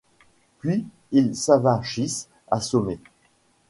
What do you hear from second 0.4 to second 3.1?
Puis ils s’avachissent, assommés.